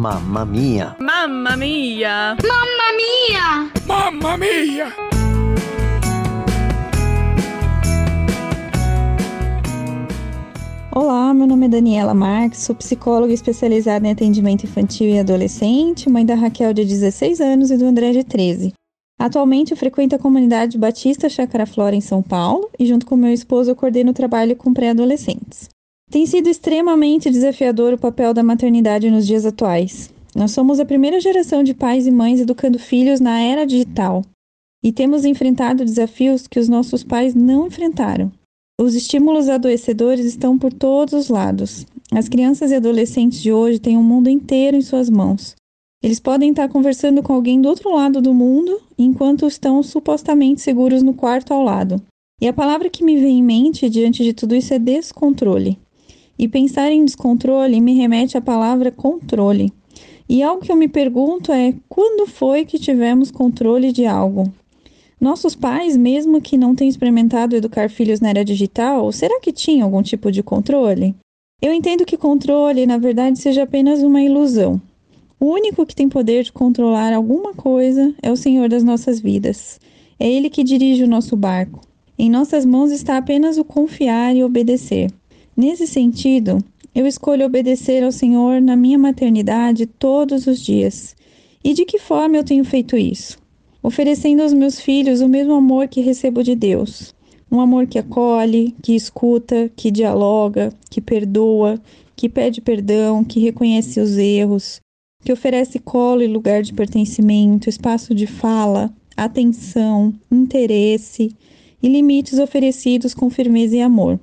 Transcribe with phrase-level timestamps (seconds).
[0.00, 0.96] Mamma mia!
[0.98, 2.34] Mamma mia!
[2.42, 3.70] Mamma mia!
[3.86, 4.86] Mamma mia!
[10.90, 16.24] Olá, meu nome é Daniela Marques, sou psicóloga especializada em atendimento infantil e adolescente, mãe
[16.24, 18.72] da Raquel de 16 anos e do André de 13.
[19.18, 23.34] Atualmente eu frequento a comunidade Batista Chácara Flora em São Paulo e junto com meu
[23.34, 25.68] esposo eu coordeno o trabalho com pré-adolescentes.
[26.10, 30.12] Tem sido extremamente desafiador o papel da maternidade nos dias atuais.
[30.34, 34.24] Nós somos a primeira geração de pais e mães educando filhos na era digital
[34.82, 38.32] e temos enfrentado desafios que os nossos pais não enfrentaram.
[38.80, 41.86] Os estímulos adoecedores estão por todos os lados.
[42.10, 45.54] As crianças e adolescentes de hoje têm o um mundo inteiro em suas mãos.
[46.02, 51.04] Eles podem estar conversando com alguém do outro lado do mundo enquanto estão supostamente seguros
[51.04, 52.02] no quarto ao lado.
[52.40, 55.78] E a palavra que me vem em mente diante de tudo isso é descontrole.
[56.40, 59.70] E pensar em descontrole me remete à palavra controle.
[60.26, 64.50] E algo que eu me pergunto é: quando foi que tivemos controle de algo?
[65.20, 69.84] Nossos pais, mesmo que não tenham experimentado educar filhos na era digital, será que tinham
[69.84, 71.14] algum tipo de controle?
[71.60, 74.80] Eu entendo que controle, na verdade, seja apenas uma ilusão.
[75.38, 79.78] O único que tem poder de controlar alguma coisa é o Senhor das nossas vidas.
[80.18, 81.82] É Ele que dirige o nosso barco.
[82.18, 85.10] Em nossas mãos está apenas o confiar e obedecer.
[85.56, 86.58] Nesse sentido,
[86.94, 91.14] eu escolho obedecer ao Senhor na minha maternidade todos os dias.
[91.62, 93.38] E de que forma eu tenho feito isso?
[93.82, 97.14] Oferecendo aos meus filhos o mesmo amor que recebo de Deus.
[97.50, 101.80] Um amor que acolhe, que escuta, que dialoga, que perdoa,
[102.16, 104.80] que pede perdão, que reconhece os erros,
[105.24, 111.34] que oferece colo e lugar de pertencimento, espaço de fala, atenção, interesse
[111.82, 114.18] e limites oferecidos com firmeza e amor.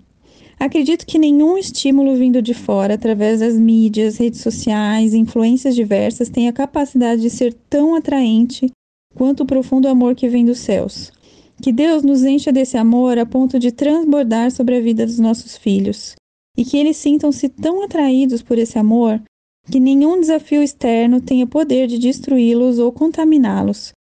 [0.59, 6.47] Acredito que nenhum estímulo vindo de fora, através das mídias, redes sociais influências diversas, tem
[6.47, 8.71] a capacidade de ser tão atraente
[9.13, 11.11] quanto o profundo amor que vem dos céus.
[11.61, 15.55] Que Deus nos encha desse amor a ponto de transbordar sobre a vida dos nossos
[15.55, 16.15] filhos,
[16.57, 19.21] e que eles sintam-se tão atraídos por esse amor
[19.69, 23.91] que nenhum desafio externo tenha poder de destruí-los ou contaminá-los,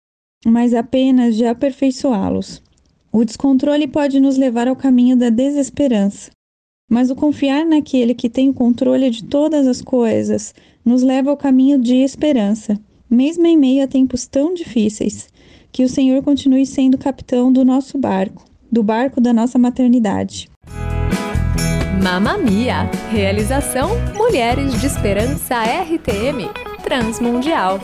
[0.47, 2.63] mas apenas de aperfeiçoá-los.
[3.13, 6.31] O descontrole pode nos levar ao caminho da desesperança,
[6.89, 10.55] mas o confiar naquele que tem o controle de todas as coisas
[10.85, 12.79] nos leva ao caminho de esperança,
[13.11, 15.29] mesmo em meio a tempos tão difíceis.
[15.73, 20.49] Que o Senhor continue sendo capitão do nosso barco, do barco da nossa maternidade.
[22.03, 22.89] Mamamia!
[23.11, 26.49] Realização Mulheres de Esperança RTM
[26.83, 27.81] Transmundial.